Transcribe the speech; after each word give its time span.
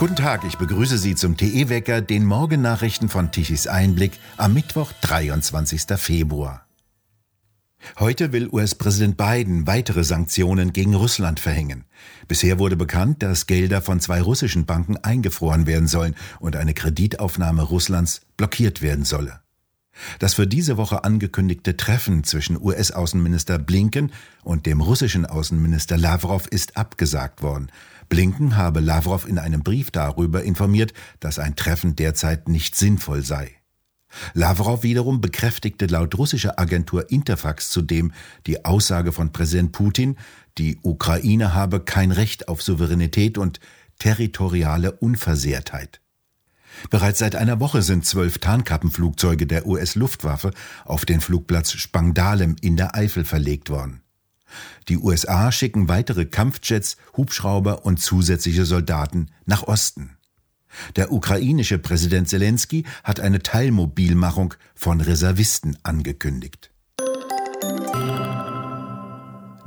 Guten 0.00 0.16
Tag, 0.16 0.44
ich 0.44 0.56
begrüße 0.56 0.96
Sie 0.96 1.14
zum 1.14 1.36
TE-Wecker, 1.36 2.00
den 2.00 2.24
Morgennachrichten 2.24 3.10
von 3.10 3.32
Tichys 3.32 3.66
Einblick 3.66 4.12
am 4.38 4.54
Mittwoch, 4.54 4.92
23. 5.02 5.82
Februar. 5.98 6.66
Heute 7.98 8.32
will 8.32 8.48
US-Präsident 8.48 9.18
Biden 9.18 9.66
weitere 9.66 10.04
Sanktionen 10.04 10.72
gegen 10.72 10.94
Russland 10.94 11.38
verhängen. 11.38 11.84
Bisher 12.28 12.58
wurde 12.58 12.76
bekannt, 12.76 13.22
dass 13.22 13.46
Gelder 13.46 13.82
von 13.82 14.00
zwei 14.00 14.22
russischen 14.22 14.64
Banken 14.64 14.96
eingefroren 14.96 15.66
werden 15.66 15.86
sollen 15.86 16.14
und 16.38 16.56
eine 16.56 16.72
Kreditaufnahme 16.72 17.62
Russlands 17.62 18.22
blockiert 18.38 18.80
werden 18.80 19.04
solle. 19.04 19.40
Das 20.18 20.34
für 20.34 20.46
diese 20.46 20.76
Woche 20.76 21.04
angekündigte 21.04 21.76
Treffen 21.76 22.24
zwischen 22.24 22.60
US-Außenminister 22.60 23.58
Blinken 23.58 24.12
und 24.42 24.66
dem 24.66 24.80
russischen 24.80 25.26
Außenminister 25.26 25.96
Lavrov 25.96 26.46
ist 26.46 26.76
abgesagt 26.76 27.42
worden. 27.42 27.70
Blinken 28.08 28.56
habe 28.56 28.80
Lavrov 28.80 29.26
in 29.26 29.38
einem 29.38 29.62
Brief 29.62 29.90
darüber 29.90 30.42
informiert, 30.42 30.92
dass 31.20 31.38
ein 31.38 31.56
Treffen 31.56 31.96
derzeit 31.96 32.48
nicht 32.48 32.74
sinnvoll 32.74 33.22
sei. 33.22 33.52
Lavrov 34.34 34.82
wiederum 34.82 35.20
bekräftigte 35.20 35.86
laut 35.86 36.18
russischer 36.18 36.58
Agentur 36.58 37.10
Interfax 37.10 37.70
zudem 37.70 38.12
die 38.46 38.64
Aussage 38.64 39.12
von 39.12 39.32
Präsident 39.32 39.72
Putin, 39.72 40.16
die 40.58 40.78
Ukraine 40.82 41.54
habe 41.54 41.80
kein 41.80 42.10
Recht 42.10 42.48
auf 42.48 42.62
Souveränität 42.62 43.38
und 43.38 43.60
territoriale 44.00 44.92
Unversehrtheit. 44.92 46.00
Bereits 46.88 47.18
seit 47.18 47.36
einer 47.36 47.60
Woche 47.60 47.82
sind 47.82 48.06
zwölf 48.06 48.38
Tarnkappenflugzeuge 48.38 49.46
der 49.46 49.66
US-Luftwaffe 49.66 50.52
auf 50.84 51.04
den 51.04 51.20
Flugplatz 51.20 51.72
Spangdalem 51.72 52.56
in 52.60 52.76
der 52.76 52.94
Eifel 52.94 53.24
verlegt 53.24 53.68
worden. 53.68 54.00
Die 54.88 54.98
USA 54.98 55.52
schicken 55.52 55.88
weitere 55.88 56.24
Kampfjets, 56.24 56.96
Hubschrauber 57.16 57.84
und 57.84 58.00
zusätzliche 58.00 58.64
Soldaten 58.64 59.28
nach 59.46 59.64
Osten. 59.64 60.16
Der 60.96 61.12
ukrainische 61.12 61.78
Präsident 61.78 62.28
Zelensky 62.28 62.84
hat 63.04 63.20
eine 63.20 63.42
Teilmobilmachung 63.42 64.54
von 64.74 65.00
Reservisten 65.00 65.76
angekündigt. 65.82 66.70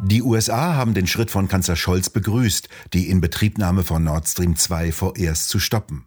Die 0.05 0.21
USA 0.21 0.75
haben 0.75 0.93
den 0.93 1.07
Schritt 1.07 1.31
von 1.31 1.47
Kanzler 1.47 1.77
Scholz 1.77 2.09
begrüßt, 2.09 2.67
die 2.91 3.09
Inbetriebnahme 3.09 3.83
von 3.83 4.03
Nord 4.03 4.27
Stream 4.27 4.57
2 4.57 4.91
vorerst 4.91 5.47
zu 5.47 5.59
stoppen. 5.59 6.05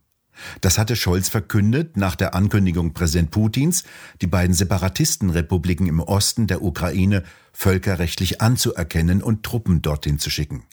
Das 0.60 0.78
hatte 0.78 0.96
Scholz 0.96 1.28
verkündet 1.28 1.96
nach 1.96 2.16
der 2.16 2.34
Ankündigung 2.34 2.92
Präsident 2.92 3.30
Putins, 3.30 3.84
die 4.20 4.26
beiden 4.26 4.54
Separatistenrepubliken 4.54 5.86
im 5.86 6.00
Osten 6.00 6.46
der 6.46 6.62
Ukraine 6.62 7.22
völkerrechtlich 7.52 8.40
anzuerkennen 8.40 9.22
und 9.22 9.42
Truppen 9.42 9.82
dorthin 9.82 10.18
zu 10.18 10.30
schicken. 10.30 10.64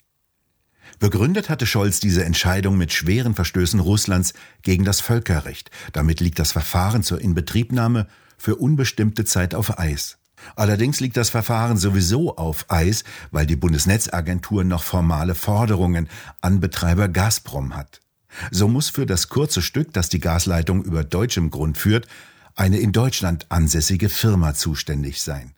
Begründet 1.00 1.50
hatte 1.50 1.66
Scholz 1.66 2.00
diese 2.00 2.24
Entscheidung 2.24 2.78
mit 2.78 2.94
schweren 2.94 3.36
Verstößen 3.36 3.80
Russlands 3.80 4.34
gegen 4.62 4.86
das 4.86 5.02
Völkerrecht. 5.02 5.72
Damit 5.92 6.20
liegt 6.20 6.40
das 6.40 6.52
Verfahren 6.52 7.04
zur 7.04 7.20
Inbetriebnahme 7.20 8.08
für 8.38 8.56
unbestimmte 8.56 9.26
Zeit 9.26 9.56
auf 9.56 9.80
Eis. 9.80 10.18
Allerdings 10.56 11.00
liegt 11.00 11.18
das 11.18 11.30
Verfahren 11.30 11.78
sowieso 11.78 12.36
auf 12.36 12.66
Eis, 12.70 13.04
weil 13.32 13.46
die 13.46 13.56
Bundesnetzagentur 13.56 14.64
noch 14.64 14.84
formale 14.84 15.36
Forderungen 15.36 16.10
an 16.42 16.60
Betreiber 16.60 17.08
Gazprom 17.08 17.76
hat. 17.76 18.03
So 18.52 18.68
muss 18.68 18.90
für 18.90 19.06
das 19.06 19.30
kurze 19.30 19.62
Stück, 19.62 19.94
das 19.94 20.10
die 20.10 20.20
Gasleitung 20.20 20.84
über 20.84 21.04
deutschem 21.04 21.50
Grund 21.50 21.78
führt, 21.78 22.08
eine 22.56 22.78
in 22.78 22.92
Deutschland 22.92 23.48
ansässige 23.50 24.10
Firma 24.10 24.54
zuständig 24.54 25.22
sein. 25.22 25.54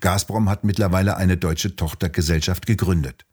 Gazprom 0.00 0.48
hat 0.48 0.64
mittlerweile 0.64 1.16
eine 1.16 1.36
deutsche 1.36 1.76
Tochtergesellschaft 1.76 2.66
gegründet. 2.66 3.24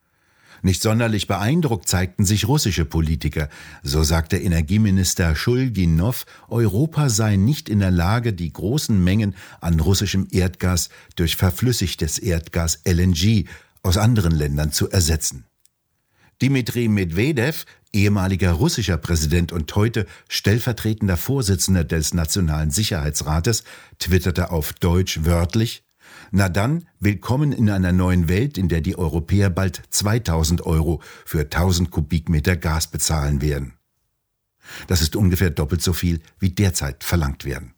Nicht 0.64 0.82
sonderlich 0.82 1.28
beeindruckt 1.28 1.88
zeigten 1.88 2.26
sich 2.26 2.48
russische 2.48 2.86
Politiker. 2.86 3.50
So 3.84 4.04
sagte 4.04 4.38
Energieminister 4.38 5.36
Schulginov, 5.36 6.26
Europa 6.50 7.10
sei 7.10 7.36
nicht 7.36 7.70
in 7.70 7.80
der 7.80 7.92
Lage, 7.92 8.34
die 8.34 8.52
großen 8.52 9.02
Mengen 9.04 9.36
an 9.62 9.80
russischem 9.80 10.28
Erdgas 10.32 10.90
durch 11.16 11.36
verflüssigtes 11.36 12.18
Erdgas 12.18 12.82
LNG 12.86 13.46
aus 13.84 13.98
anderen 13.98 14.32
Ländern 14.32 14.72
zu 14.72 14.90
ersetzen. 14.90 15.46
Dmitri 16.42 16.88
Medvedev, 16.88 17.66
ehemaliger 17.98 18.52
russischer 18.52 18.98
Präsident 18.98 19.52
und 19.52 19.76
heute 19.76 20.06
stellvertretender 20.30 21.18
Vorsitzender 21.18 21.84
des 21.84 22.14
Nationalen 22.14 22.70
Sicherheitsrates, 22.70 23.64
twitterte 23.98 24.52
auf 24.52 24.74
Deutsch 24.74 25.26
wörtlich 25.26 25.84
Na 26.32 26.48
dann, 26.50 26.86
willkommen 27.00 27.52
in 27.52 27.70
einer 27.70 27.92
neuen 27.92 28.28
Welt, 28.28 28.58
in 28.58 28.68
der 28.70 28.82
die 28.82 28.98
Europäer 28.98 29.50
bald 29.50 29.82
2000 29.90 30.66
Euro 30.66 31.02
für 31.26 31.42
1000 31.42 31.90
Kubikmeter 31.90 32.56
Gas 32.56 32.88
bezahlen 32.88 33.42
werden. 33.42 33.74
Das 34.88 35.02
ist 35.02 35.16
ungefähr 35.16 35.50
doppelt 35.50 35.82
so 35.82 35.94
viel, 35.94 36.22
wie 36.40 36.52
derzeit 36.52 37.04
verlangt 37.04 37.46
werden. 37.46 37.74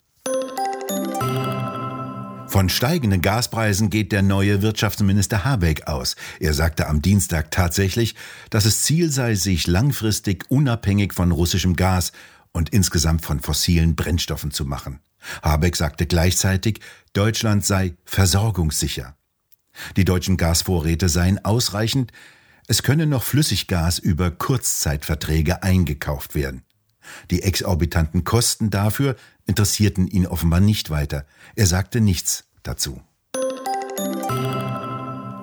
Von 2.50 2.68
steigenden 2.68 3.22
Gaspreisen 3.22 3.92
geht 3.92 4.12
der 4.12 4.24
neue 4.24 4.64
Wirtschaftsminister 4.64 5.46
Habeck 5.46 5.88
aus. 5.88 6.16
Er 6.40 6.56
sagte 6.56 6.88
am 6.88 7.00
Dienstag 7.00 7.52
tatsächlich, 7.52 8.16
dass 8.50 8.66
es 8.66 8.82
Ziel 8.82 9.12
sei, 9.12 9.36
sich 9.36 9.68
langfristig 9.68 10.50
unabhängig 10.50 11.14
von 11.14 11.32
russischem 11.32 11.76
Gas 11.76 12.12
und 12.52 12.70
insgesamt 12.70 13.24
von 13.24 13.40
fossilen 13.40 13.96
Brennstoffen 13.96 14.50
zu 14.50 14.66
machen. 14.66 15.00
Habeck 15.44 15.76
sagte 15.76 16.08
gleichzeitig, 16.08 16.80
Deutschland 17.14 17.66
sei 17.66 17.94
versorgungssicher. 18.04 19.16
Die 19.96 20.06
deutschen 20.06 20.36
Gasvorräte 20.36 21.08
seien 21.08 21.46
ausreichend, 21.46 22.12
es 22.68 22.81
könne 22.81 23.06
noch 23.06 23.22
Flüssiggas 23.22 24.00
über 24.00 24.31
Kurzzeitverträge 24.31 25.62
eingekauft 25.62 26.34
werden. 26.34 26.64
Die 27.31 27.44
exorbitanten 27.44 28.24
Kosten 28.24 28.70
dafür 28.70 29.16
interessierten 29.46 30.08
ihn 30.08 30.28
offenbar 30.28 30.59
nicht 30.59 30.90
weiter. 30.90 31.25
Er 31.56 31.66
sagte 31.66 32.02
nichts 32.02 32.46
dazu. 32.64 33.02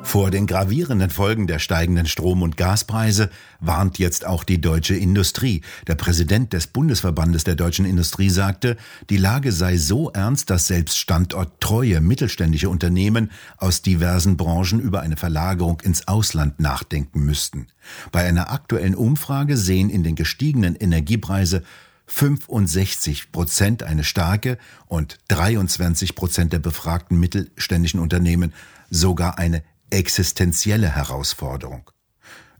Vor 0.07 0.31
den 0.31 0.47
gravierenden 0.47 1.11
Folgen 1.11 1.49
der 1.49 1.59
steigenden 1.59 2.07
Strom- 2.07 2.43
und 2.43 2.57
Gaspreise 2.57 3.29
warnt 3.59 3.99
jetzt 3.99 4.25
auch 4.25 4.45
die 4.45 4.61
deutsche 4.61 4.95
Industrie. 4.95 5.63
Der 5.89 5.97
Präsident 5.97 6.53
des 6.53 6.69
Bundesverbandes 6.69 7.43
der 7.43 7.57
deutschen 7.57 7.85
Industrie 7.85 8.31
sagte, 8.31 8.77
die 9.11 9.17
Lage 9.17 9.51
sei 9.51 9.77
so 9.77 10.11
ernst, 10.13 10.49
dass 10.49 10.69
selbst 10.69 10.97
standorttreue 10.97 12.01
mittelständische 12.01 12.69
Unternehmen 12.69 13.33
aus 13.59 13.83
diversen 13.83 14.37
Branchen 14.37 14.79
über 14.79 15.01
eine 15.01 15.17
Verlagerung 15.17 15.81
ins 15.81 16.07
Ausland 16.07 16.61
nachdenken 16.61 17.25
müssten. 17.25 17.67
Bei 18.13 18.25
einer 18.25 18.53
aktuellen 18.53 18.95
Umfrage 18.95 19.57
sehen 19.57 19.91
in 19.91 20.05
den 20.05 20.15
gestiegenen 20.15 20.77
Energiepreise 20.77 21.65
65 22.07 23.33
Prozent 23.33 23.83
eine 23.83 24.05
starke 24.05 24.57
und 24.87 25.19
23 25.29 26.15
Prozent 26.15 26.53
der 26.53 26.61
befragten 26.61 27.19
mittelständischen 27.19 27.99
Unternehmen 27.99 28.55
sogar 28.89 29.39
eine 29.39 29.65
existenzielle 29.91 30.95
Herausforderung. 30.95 31.91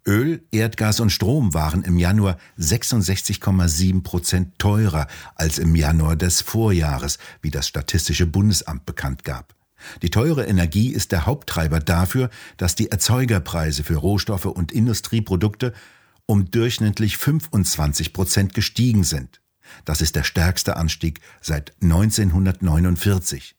Öl, 0.07 0.45
Erdgas 0.53 1.01
und 1.01 1.11
Strom 1.11 1.53
waren 1.53 1.83
im 1.83 1.99
Januar 1.99 2.39
66,7 2.59 4.03
Prozent 4.05 4.59
teurer 4.59 5.09
als 5.35 5.59
im 5.59 5.75
Januar 5.75 6.15
des 6.15 6.43
Vorjahres, 6.43 7.19
wie 7.43 7.51
das 7.51 7.67
Statistische 7.67 8.27
Bundesamt 8.27 8.87
bekannt 8.87 9.25
gab. 9.25 9.57
Die 10.03 10.11
teure 10.11 10.47
Energie 10.47 10.91
ist 10.91 11.11
der 11.11 11.27
Haupttreiber 11.27 11.81
dafür, 11.81 12.31
dass 12.57 12.77
die 12.77 12.91
Erzeugerpreise 12.91 13.83
für 13.83 13.97
Rohstoffe 13.97 14.47
und 14.47 14.71
Industrieprodukte 14.71 15.73
um 16.25 16.51
durchschnittlich 16.51 17.17
25 17.17 18.13
Prozent 18.13 18.55
gestiegen 18.55 19.05
sind. 19.05 19.41
Das 19.85 20.01
ist 20.01 20.17
der 20.17 20.25
stärkste 20.25 20.77
Anstieg 20.77 21.21
seit 21.41 21.75
1949. 21.83 23.56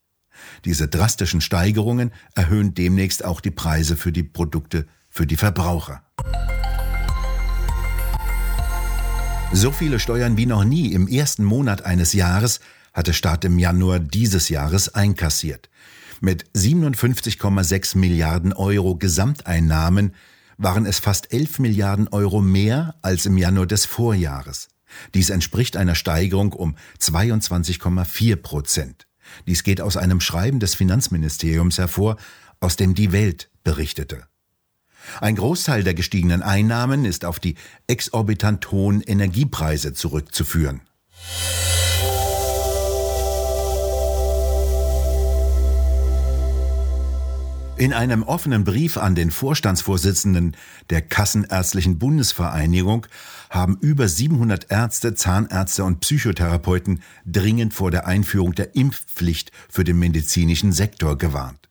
Diese 0.66 0.88
drastischen 0.88 1.42
Steigerungen 1.42 2.12
erhöhen 2.36 2.74
demnächst 2.74 3.24
auch 3.26 3.42
die 3.42 3.52
Preise 3.52 3.96
für 3.96 4.12
die 4.12 4.24
Produkte 4.24 4.88
für 5.10 5.26
die 5.26 5.38
Verbraucher. 5.38 6.04
So 9.54 9.72
viele 9.72 10.00
Steuern 10.00 10.38
wie 10.38 10.46
noch 10.46 10.64
nie 10.64 10.92
im 10.92 11.08
ersten 11.08 11.44
Monat 11.44 11.86
eines 11.86 12.14
Jahres 12.14 12.60
hat 12.94 13.08
der 13.08 13.14
Staat 13.14 13.46
im 13.46 13.58
Januar 13.58 14.00
dieses 14.00 14.50
Jahres 14.50 14.94
einkassiert. 14.94 15.70
Mit 16.20 16.46
57,6 16.52 17.98
Milliarden 17.98 18.54
Euro 18.54 18.96
Gesamteinnahmen 18.98 20.14
waren 20.58 20.86
es 20.86 21.00
fast 21.00 21.32
11 21.32 21.60
Milliarden 21.60 22.08
Euro 22.10 22.42
mehr 22.42 22.96
als 23.02 23.26
im 23.26 23.38
Januar 23.38 23.68
des 23.68 23.86
Vorjahres. 23.86 24.68
Dies 25.14 25.30
entspricht 25.30 25.78
einer 25.78 25.96
Steigerung 25.96 26.54
um 26.54 26.76
22,4 27.00 28.36
Prozent. 28.38 29.07
Dies 29.48 29.64
geht 29.64 29.82
aus 29.82 29.98
einem 29.98 30.22
Schreiben 30.22 30.60
des 30.60 30.76
Finanzministeriums 30.76 31.78
hervor, 31.78 32.18
aus 32.60 32.76
dem 32.76 32.96
die 32.96 33.12
Welt 33.12 33.50
berichtete. 33.64 34.28
Ein 35.22 35.36
Großteil 35.36 35.84
der 35.84 35.94
gestiegenen 35.94 36.42
Einnahmen 36.42 37.06
ist 37.06 37.24
auf 37.24 37.40
die 37.40 37.56
exorbitant 37.88 38.72
hohen 38.72 39.02
Energiepreise 39.02 39.94
zurückzuführen. 39.94 40.82
In 47.80 47.94
einem 47.94 48.24
offenen 48.24 48.64
Brief 48.64 48.98
an 48.98 49.14
den 49.14 49.30
Vorstandsvorsitzenden 49.30 50.58
der 50.90 51.04
Kassenärztlichen 51.04 52.00
Bundesvereinigung 52.00 53.06
haben 53.52 53.78
über 53.82 54.08
700 54.08 54.72
Ärzte, 54.72 55.14
Zahnärzte 55.14 55.84
und 55.84 56.00
Psychotherapeuten 56.00 57.04
dringend 57.28 57.76
vor 57.76 57.92
der 57.92 58.08
Einführung 58.08 58.56
der 58.56 58.74
Impfpflicht 58.76 59.52
für 59.70 59.84
den 59.84 60.00
medizinischen 60.00 60.72
Sektor 60.72 61.20
gewarnt. 61.20 61.70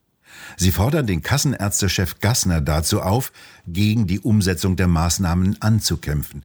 Sie 0.57 0.71
fordern 0.71 1.09
den 1.09 1.23
Kassenärztechef 1.23 2.21
Gassner 2.21 2.61
dazu 2.61 3.03
auf, 3.03 3.33
gegen 3.67 4.07
die 4.07 4.21
Umsetzung 4.21 4.77
der 4.77 4.87
Maßnahmen 4.87 5.61
anzukämpfen. 5.61 6.45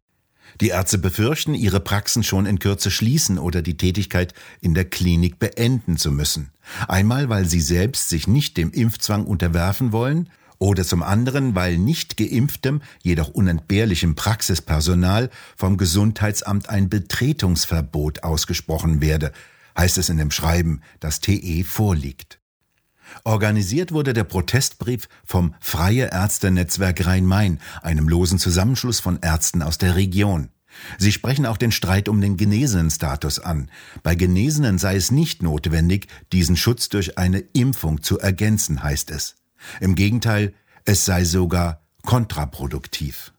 Die 0.59 0.69
Ärzte 0.69 0.97
befürchten, 0.97 1.53
ihre 1.53 1.79
Praxen 1.79 2.23
schon 2.23 2.45
in 2.45 2.59
Kürze 2.59 2.91
schließen 2.91 3.37
oder 3.37 3.61
die 3.61 3.77
Tätigkeit 3.77 4.33
in 4.59 4.73
der 4.73 4.85
Klinik 4.85 5.39
beenden 5.39 5.97
zu 5.97 6.11
müssen. 6.11 6.51
Einmal, 6.87 7.29
weil 7.29 7.45
sie 7.45 7.61
selbst 7.61 8.09
sich 8.09 8.27
nicht 8.27 8.57
dem 8.57 8.71
Impfzwang 8.71 9.25
unterwerfen 9.25 9.91
wollen 9.91 10.29
oder 10.59 10.83
zum 10.83 11.01
anderen, 11.01 11.55
weil 11.55 11.77
nicht 11.77 12.17
geimpftem, 12.17 12.81
jedoch 13.01 13.29
unentbehrlichem 13.29 14.15
Praxispersonal 14.15 15.29
vom 15.55 15.77
Gesundheitsamt 15.77 16.69
ein 16.69 16.89
Betretungsverbot 16.89 18.23
ausgesprochen 18.23 19.01
werde, 19.01 19.31
heißt 19.77 19.97
es 19.97 20.09
in 20.09 20.17
dem 20.17 20.31
Schreiben, 20.31 20.81
das 20.99 21.19
TE 21.19 21.63
vorliegt. 21.63 22.40
Organisiert 23.23 23.91
wurde 23.91 24.13
der 24.13 24.23
Protestbrief 24.23 25.07
vom 25.25 25.53
Freie 25.59 26.11
Ärztenetzwerk 26.11 27.05
Rhein-Main, 27.05 27.59
einem 27.81 28.07
losen 28.07 28.39
Zusammenschluss 28.39 28.99
von 28.99 29.19
Ärzten 29.21 29.61
aus 29.61 29.77
der 29.77 29.95
Region. 29.95 30.49
Sie 30.97 31.11
sprechen 31.11 31.45
auch 31.45 31.57
den 31.57 31.71
Streit 31.71 32.07
um 32.07 32.21
den 32.21 32.37
Genesenenstatus 32.37 33.39
an. 33.39 33.69
Bei 34.03 34.15
Genesenen 34.15 34.77
sei 34.77 34.95
es 34.95 35.11
nicht 35.11 35.43
notwendig, 35.43 36.07
diesen 36.31 36.55
Schutz 36.55 36.89
durch 36.89 37.17
eine 37.17 37.39
Impfung 37.39 38.01
zu 38.01 38.19
ergänzen, 38.19 38.81
heißt 38.83 39.11
es. 39.11 39.35
Im 39.79 39.95
Gegenteil, 39.95 40.53
es 40.85 41.05
sei 41.05 41.25
sogar 41.25 41.81
kontraproduktiv. 42.03 43.33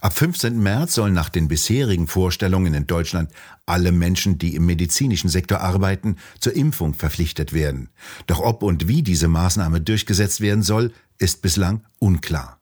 Ab 0.00 0.16
15. 0.16 0.58
März 0.60 0.94
sollen 0.94 1.14
nach 1.14 1.28
den 1.28 1.48
bisherigen 1.48 2.06
Vorstellungen 2.06 2.74
in 2.74 2.86
Deutschland 2.86 3.32
alle 3.66 3.90
Menschen, 3.90 4.38
die 4.38 4.54
im 4.54 4.66
medizinischen 4.66 5.28
Sektor 5.28 5.60
arbeiten, 5.60 6.16
zur 6.38 6.54
Impfung 6.54 6.94
verpflichtet 6.94 7.52
werden. 7.52 7.90
Doch 8.26 8.40
ob 8.40 8.62
und 8.62 8.86
wie 8.86 9.02
diese 9.02 9.28
Maßnahme 9.28 9.80
durchgesetzt 9.80 10.40
werden 10.40 10.62
soll, 10.62 10.92
ist 11.18 11.42
bislang 11.42 11.82
unklar. 11.98 12.60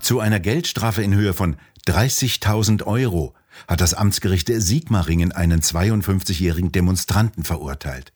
Zu 0.00 0.18
einer 0.18 0.40
Geldstrafe 0.40 1.02
in 1.02 1.14
Höhe 1.14 1.32
von 1.32 1.56
30.000 1.86 2.84
Euro 2.84 3.34
hat 3.68 3.80
das 3.80 3.94
Amtsgericht 3.94 4.50
Sigmaringen 4.52 5.32
einen 5.32 5.60
52-jährigen 5.60 6.72
Demonstranten 6.72 7.44
verurteilt. 7.44 8.12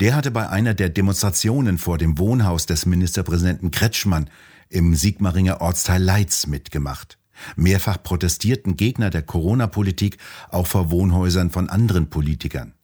Der 0.00 0.16
hatte 0.16 0.30
bei 0.30 0.48
einer 0.48 0.74
der 0.74 0.88
Demonstrationen 0.88 1.76
vor 1.76 1.98
dem 1.98 2.18
Wohnhaus 2.18 2.66
des 2.66 2.86
Ministerpräsidenten 2.86 3.70
Kretschmann 3.70 4.30
im 4.70 4.94
Sigmaringer 4.94 5.60
Ortsteil 5.60 6.02
Leitz 6.02 6.46
mitgemacht. 6.46 7.18
Mehrfach 7.56 8.02
protestierten 8.02 8.76
Gegner 8.76 9.10
der 9.10 9.22
Corona-Politik 9.22 10.18
auch 10.48 10.66
vor 10.66 10.90
Wohnhäusern 10.90 11.50
von 11.50 11.68
anderen 11.68 12.08
Politikern. 12.08 12.74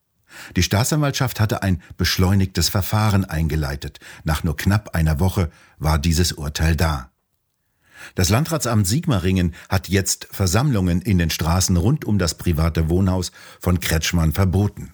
Die 0.56 0.62
Staatsanwaltschaft 0.62 1.40
hatte 1.40 1.62
ein 1.62 1.82
beschleunigtes 1.96 2.68
Verfahren 2.68 3.24
eingeleitet. 3.24 4.00
Nach 4.24 4.44
nur 4.44 4.56
knapp 4.56 4.94
einer 4.94 5.20
Woche 5.20 5.50
war 5.78 5.98
dieses 5.98 6.32
Urteil 6.32 6.76
da. 6.76 7.10
Das 8.14 8.28
Landratsamt 8.28 8.86
Sigmaringen 8.86 9.54
hat 9.68 9.88
jetzt 9.88 10.28
Versammlungen 10.30 11.00
in 11.00 11.18
den 11.18 11.30
Straßen 11.30 11.76
rund 11.76 12.04
um 12.04 12.18
das 12.18 12.34
private 12.36 12.88
Wohnhaus 12.88 13.32
von 13.60 13.80
Kretschmann 13.80 14.32
verboten. 14.32 14.92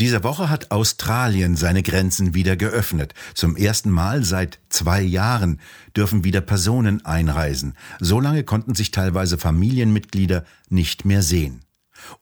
In 0.00 0.06
dieser 0.06 0.24
Woche 0.24 0.48
hat 0.48 0.70
Australien 0.70 1.56
seine 1.56 1.82
Grenzen 1.82 2.32
wieder 2.32 2.56
geöffnet. 2.56 3.12
Zum 3.34 3.54
ersten 3.54 3.90
Mal 3.90 4.24
seit 4.24 4.58
zwei 4.70 5.02
Jahren 5.02 5.60
dürfen 5.94 6.24
wieder 6.24 6.40
Personen 6.40 7.04
einreisen. 7.04 7.74
So 7.98 8.18
lange 8.18 8.42
konnten 8.42 8.74
sich 8.74 8.92
teilweise 8.92 9.36
Familienmitglieder 9.36 10.46
nicht 10.70 11.04
mehr 11.04 11.20
sehen. 11.20 11.66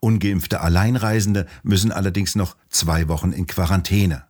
Ungeimpfte 0.01 0.61
Alleinreisende 0.61 1.47
müssen 1.63 1.93
allerdings 1.93 2.35
noch 2.35 2.57
zwei 2.69 3.07
Wochen 3.07 3.31
in 3.31 3.47
Quarantäne. 3.47 4.25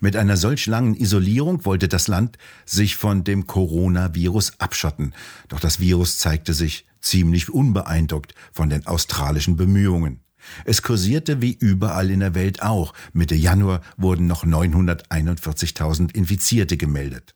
Mit 0.00 0.16
einer 0.16 0.38
solch 0.38 0.64
langen 0.64 0.94
Isolierung 0.94 1.66
wollte 1.66 1.88
das 1.88 2.08
Land 2.08 2.38
sich 2.64 2.96
von 2.96 3.22
dem 3.22 3.46
Coronavirus 3.46 4.60
abschotten. 4.60 5.12
Doch 5.48 5.60
das 5.60 5.78
Virus 5.78 6.16
zeigte 6.16 6.54
sich 6.54 6.86
ziemlich 7.02 7.50
unbeeindruckt 7.50 8.34
von 8.50 8.70
den 8.70 8.86
australischen 8.86 9.56
Bemühungen. 9.56 10.22
Es 10.64 10.82
kursierte 10.82 11.42
wie 11.42 11.52
überall 11.52 12.10
in 12.10 12.20
der 12.20 12.34
Welt 12.34 12.62
auch. 12.62 12.92
Mitte 13.12 13.34
Januar 13.34 13.80
wurden 13.96 14.26
noch 14.26 14.44
941.000 14.44 16.14
Infizierte 16.14 16.76
gemeldet. 16.76 17.34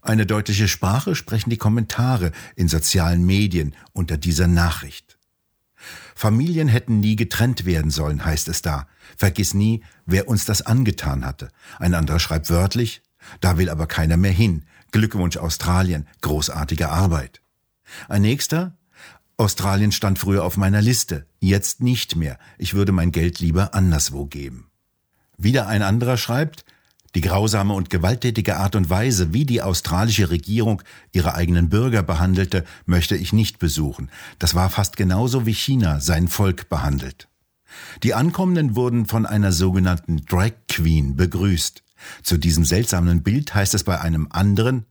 Eine 0.00 0.26
deutliche 0.26 0.68
Sprache 0.68 1.14
sprechen 1.14 1.50
die 1.50 1.56
Kommentare 1.56 2.32
in 2.56 2.68
sozialen 2.68 3.26
Medien 3.26 3.74
unter 3.92 4.16
dieser 4.16 4.46
Nachricht. 4.46 5.18
Familien 6.14 6.68
hätten 6.68 7.00
nie 7.00 7.16
getrennt 7.16 7.64
werden 7.64 7.90
sollen, 7.90 8.24
heißt 8.24 8.48
es 8.48 8.62
da. 8.62 8.88
Vergiss 9.16 9.54
nie, 9.54 9.82
wer 10.06 10.28
uns 10.28 10.44
das 10.44 10.62
angetan 10.62 11.24
hatte. 11.24 11.48
Ein 11.78 11.94
anderer 11.94 12.18
schreibt 12.18 12.50
wörtlich, 12.50 13.02
da 13.40 13.58
will 13.58 13.70
aber 13.70 13.86
keiner 13.86 14.16
mehr 14.16 14.32
hin. 14.32 14.64
Glückwunsch 14.90 15.36
Australien, 15.36 16.06
großartige 16.22 16.88
Arbeit. 16.88 17.40
Ein 18.08 18.22
nächster, 18.22 18.76
Australien 19.40 19.92
stand 19.92 20.18
früher 20.18 20.42
auf 20.44 20.56
meiner 20.56 20.82
Liste, 20.82 21.24
jetzt 21.38 21.80
nicht 21.80 22.16
mehr. 22.16 22.40
Ich 22.58 22.74
würde 22.74 22.90
mein 22.90 23.12
Geld 23.12 23.38
lieber 23.38 23.72
anderswo 23.72 24.26
geben. 24.26 24.68
Wieder 25.36 25.68
ein 25.68 25.82
anderer 25.82 26.16
schreibt, 26.16 26.64
die 27.14 27.20
grausame 27.20 27.72
und 27.72 27.88
gewalttätige 27.88 28.56
Art 28.56 28.74
und 28.74 28.90
Weise, 28.90 29.32
wie 29.32 29.44
die 29.44 29.62
australische 29.62 30.30
Regierung 30.30 30.82
ihre 31.12 31.36
eigenen 31.36 31.68
Bürger 31.68 32.02
behandelte, 32.02 32.64
möchte 32.84 33.16
ich 33.16 33.32
nicht 33.32 33.60
besuchen. 33.60 34.10
Das 34.40 34.56
war 34.56 34.70
fast 34.70 34.96
genauso 34.96 35.46
wie 35.46 35.54
China 35.54 36.00
sein 36.00 36.26
Volk 36.26 36.68
behandelt. 36.68 37.28
Die 38.02 38.14
Ankommenden 38.14 38.74
wurden 38.74 39.06
von 39.06 39.24
einer 39.24 39.52
sogenannten 39.52 40.26
Drag 40.26 40.52
Queen 40.68 41.14
begrüßt. 41.14 41.84
Zu 42.24 42.38
diesem 42.38 42.64
seltsamen 42.64 43.22
Bild 43.22 43.54
heißt 43.54 43.74
es 43.74 43.84
bei 43.84 44.00
einem 44.00 44.26
anderen, 44.30 44.84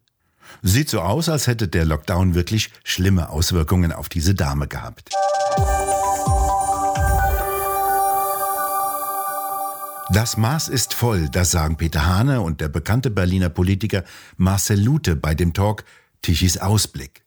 Sieht 0.62 0.89
so 0.89 1.01
aus, 1.01 1.30
als 1.30 1.48
hätte 1.48 1.68
der 1.68 1.86
Lockdown 1.86 2.36
wirklich 2.36 2.71
schlimme 2.83 3.30
Auswirkungen 3.30 3.92
auf 3.92 4.09
diese 4.09 4.36
Dame 4.36 4.68
gehabt. 4.68 5.09
Das 10.09 10.38
Maß 10.38 10.69
ist 10.69 10.94
voll, 10.94 11.27
das 11.30 11.51
sagen 11.51 11.75
Peter 11.75 12.06
Hane 12.06 12.42
und 12.42 12.62
der 12.62 12.69
bekannte 12.69 13.12
Berliner 13.12 13.50
Politiker 13.50 14.04
Marcel 14.38 14.81
Lute 14.81 15.16
bei 15.16 15.35
dem 15.35 15.54
Talk 15.54 15.83
Tichys 16.21 16.57
Ausblick. 16.57 17.23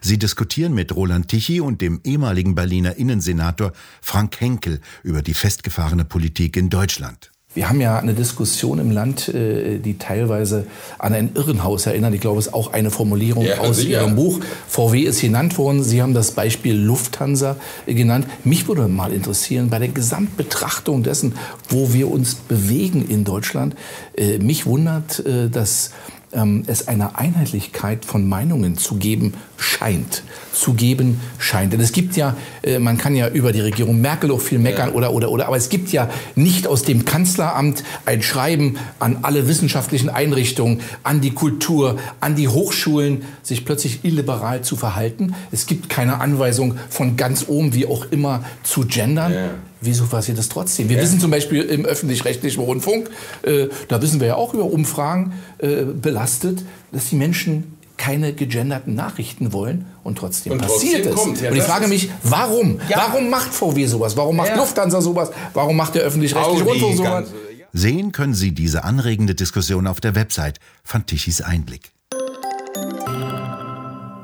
Sie 0.00 0.18
diskutieren 0.18 0.74
mit 0.74 0.94
Roland 0.94 1.28
Tichy 1.28 1.60
und 1.60 1.80
dem 1.80 2.00
ehemaligen 2.04 2.54
Berliner 2.54 2.96
Innensenator 2.96 3.72
Frank 4.00 4.40
Henkel 4.40 4.80
über 5.02 5.22
die 5.22 5.34
festgefahrene 5.34 6.04
Politik 6.04 6.56
in 6.56 6.70
Deutschland. 6.70 7.30
Wir 7.54 7.68
haben 7.68 7.80
ja 7.80 7.98
eine 7.98 8.14
Diskussion 8.14 8.80
im 8.80 8.90
Land, 8.90 9.28
äh, 9.28 9.78
die 9.78 9.96
teilweise 9.96 10.66
an 10.98 11.14
ein 11.14 11.30
Irrenhaus 11.34 11.86
erinnert. 11.86 12.12
Ich 12.12 12.20
glaube, 12.20 12.40
es 12.40 12.48
ist 12.48 12.54
auch 12.54 12.72
eine 12.72 12.90
Formulierung 12.90 13.44
ja, 13.44 13.58
aus 13.58 13.76
sicher. 13.76 14.02
Ihrem 14.02 14.16
Buch. 14.16 14.40
VW 14.66 15.02
ist 15.02 15.20
genannt 15.20 15.56
worden. 15.56 15.84
Sie 15.84 16.02
haben 16.02 16.14
das 16.14 16.32
Beispiel 16.32 16.74
Lufthansa 16.74 17.56
äh, 17.86 17.94
genannt. 17.94 18.26
Mich 18.42 18.66
würde 18.66 18.88
mal 18.88 19.12
interessieren, 19.12 19.70
bei 19.70 19.78
der 19.78 19.88
Gesamtbetrachtung 19.88 21.04
dessen, 21.04 21.34
wo 21.68 21.92
wir 21.92 22.10
uns 22.10 22.34
bewegen 22.34 23.08
in 23.08 23.24
Deutschland, 23.24 23.76
äh, 24.16 24.38
mich 24.38 24.66
wundert, 24.66 25.22
dass 25.24 25.90
ähm, 26.32 26.64
es 26.66 26.88
eine 26.88 27.16
Einheitlichkeit 27.16 28.04
von 28.04 28.28
Meinungen 28.28 28.76
zu 28.76 28.96
geben 28.96 29.34
scheint. 29.64 30.22
Zu 30.52 30.74
geben 30.74 31.20
scheint. 31.38 31.72
Denn 31.72 31.80
es 31.80 31.90
gibt 31.90 32.16
ja, 32.16 32.36
äh, 32.62 32.78
man 32.78 32.96
kann 32.96 33.16
ja 33.16 33.28
über 33.28 33.50
die 33.50 33.60
Regierung 33.60 34.00
Merkel 34.00 34.30
auch 34.30 34.40
viel 34.40 34.58
meckern 34.58 34.90
ja. 34.90 34.94
oder, 34.94 35.12
oder, 35.12 35.30
oder, 35.30 35.46
aber 35.46 35.56
es 35.56 35.68
gibt 35.68 35.90
ja 35.90 36.08
nicht 36.36 36.68
aus 36.68 36.82
dem 36.82 37.04
Kanzleramt 37.04 37.82
ein 38.06 38.22
Schreiben 38.22 38.76
an 39.00 39.18
alle 39.22 39.48
wissenschaftlichen 39.48 40.10
Einrichtungen, 40.10 40.80
an 41.02 41.20
die 41.20 41.32
Kultur, 41.32 41.98
an 42.20 42.36
die 42.36 42.48
Hochschulen, 42.48 43.22
sich 43.42 43.64
plötzlich 43.64 44.04
illiberal 44.04 44.62
zu 44.62 44.76
verhalten. 44.76 45.34
Es 45.50 45.66
gibt 45.66 45.88
keine 45.88 46.20
Anweisung 46.20 46.76
von 46.88 47.16
ganz 47.16 47.46
oben, 47.48 47.74
wie 47.74 47.86
auch 47.86 48.06
immer, 48.12 48.44
zu 48.62 48.82
gendern. 48.86 49.32
Ja. 49.32 49.50
Wieso 49.80 50.04
passiert 50.06 50.38
das 50.38 50.48
trotzdem? 50.48 50.88
Wir 50.88 50.96
ja. 50.96 51.02
wissen 51.02 51.20
zum 51.20 51.30
Beispiel 51.30 51.62
im 51.62 51.84
öffentlich-rechtlichen 51.84 52.62
Rundfunk, 52.62 53.10
äh, 53.42 53.68
da 53.88 54.00
wissen 54.00 54.20
wir 54.20 54.28
ja 54.28 54.34
auch 54.36 54.54
über 54.54 54.64
Umfragen 54.64 55.32
äh, 55.58 55.82
belastet, 55.84 56.64
dass 56.92 57.10
die 57.10 57.16
Menschen 57.16 57.74
keine 57.96 58.32
gegenderten 58.32 58.94
Nachrichten 58.94 59.52
wollen 59.52 59.86
und 60.02 60.18
trotzdem 60.18 60.54
und 60.54 60.62
passiert 60.62 61.06
trotzdem 61.12 61.34
es. 61.34 61.40
Ja, 61.40 61.50
und 61.50 61.56
ich 61.56 61.62
frage 61.62 61.88
mich, 61.88 62.10
warum? 62.22 62.80
Ja. 62.88 62.98
Warum 63.08 63.30
macht 63.30 63.52
VW 63.54 63.86
sowas? 63.86 64.16
Warum 64.16 64.36
macht 64.36 64.56
Lufthansa 64.56 65.00
sowas? 65.00 65.30
Warum 65.52 65.76
macht 65.76 65.94
der 65.94 66.02
öffentlich-rechtliche 66.02 66.64
Rundfunk 66.64 66.96
sowas? 66.96 67.28
Sehen 67.72 68.12
können 68.12 68.34
Sie 68.34 68.52
diese 68.52 68.84
anregende 68.84 69.34
Diskussion 69.34 69.86
auf 69.86 70.00
der 70.00 70.14
Website 70.14 70.60
von 70.84 71.06
Tichys 71.06 71.40
Einblick. 71.40 71.92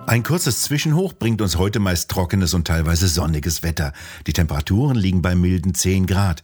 Ein 0.06 0.22
kurzes 0.24 0.62
Zwischenhoch 0.62 1.12
bringt 1.12 1.40
uns 1.40 1.56
heute 1.56 1.78
meist 1.78 2.10
trockenes 2.10 2.54
und 2.54 2.66
teilweise 2.66 3.06
sonniges 3.06 3.62
Wetter. 3.62 3.92
Die 4.26 4.32
Temperaturen 4.32 4.96
liegen 4.96 5.22
bei 5.22 5.34
milden 5.34 5.74
10 5.74 6.06
Grad. 6.06 6.42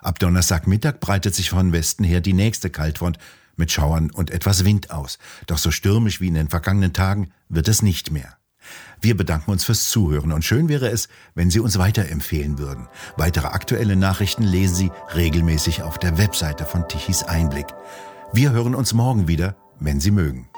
Ab 0.00 0.18
Donnerstagmittag 0.20 1.00
breitet 1.00 1.34
sich 1.34 1.50
von 1.50 1.72
Westen 1.72 2.04
her 2.04 2.20
die 2.20 2.32
nächste 2.32 2.70
Kaltfront 2.70 3.18
mit 3.58 3.70
Schauern 3.72 4.10
und 4.10 4.30
etwas 4.30 4.64
Wind 4.64 4.90
aus. 4.90 5.18
Doch 5.46 5.58
so 5.58 5.70
stürmisch 5.70 6.20
wie 6.20 6.28
in 6.28 6.34
den 6.34 6.48
vergangenen 6.48 6.92
Tagen 6.92 7.30
wird 7.48 7.68
es 7.68 7.82
nicht 7.82 8.10
mehr. 8.10 8.38
Wir 9.00 9.16
bedanken 9.16 9.50
uns 9.50 9.64
fürs 9.64 9.88
Zuhören 9.88 10.32
und 10.32 10.44
schön 10.44 10.68
wäre 10.68 10.88
es, 10.90 11.08
wenn 11.34 11.50
Sie 11.50 11.60
uns 11.60 11.78
weiterempfehlen 11.78 12.58
würden. 12.58 12.88
Weitere 13.16 13.46
aktuelle 13.46 13.96
Nachrichten 13.96 14.42
lesen 14.42 14.74
Sie 14.74 14.90
regelmäßig 15.14 15.82
auf 15.82 15.98
der 15.98 16.18
Webseite 16.18 16.64
von 16.64 16.88
Tichys 16.88 17.22
Einblick. 17.22 17.66
Wir 18.32 18.50
hören 18.50 18.74
uns 18.74 18.92
morgen 18.92 19.28
wieder, 19.28 19.56
wenn 19.78 20.00
Sie 20.00 20.10
mögen. 20.10 20.48